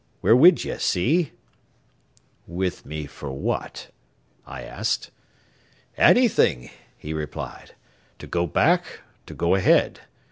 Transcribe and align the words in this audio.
We're 0.23 0.35
wid 0.35 0.65
ye, 0.65 0.75
see?" 0.79 1.31
"With 2.47 2.87
me 2.87 3.05
for 3.05 3.31
what?" 3.31 3.91
I 4.47 4.63
asked. 4.63 5.11
"Anything," 5.95 6.71
he 6.97 7.13
replied. 7.13 7.75
"To 8.17 8.25
go 8.25 8.47
back, 8.47 9.01
to 9.27 9.35
go 9.35 9.53
ahead. 9.53 9.99